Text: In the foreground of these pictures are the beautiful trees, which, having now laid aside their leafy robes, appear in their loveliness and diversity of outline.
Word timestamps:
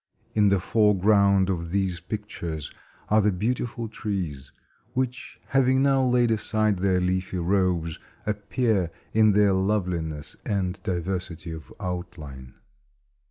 In 0.33 0.49
the 0.49 0.59
foreground 0.59 1.47
of 1.51 1.69
these 1.69 1.99
pictures 1.99 2.71
are 3.09 3.21
the 3.21 3.31
beautiful 3.31 3.87
trees, 3.87 4.51
which, 4.95 5.37
having 5.49 5.83
now 5.83 6.03
laid 6.03 6.31
aside 6.31 6.77
their 6.79 6.99
leafy 6.99 7.37
robes, 7.37 7.99
appear 8.25 8.89
in 9.13 9.33
their 9.33 9.53
loveliness 9.53 10.37
and 10.43 10.81
diversity 10.81 11.51
of 11.51 11.71
outline. 11.79 12.55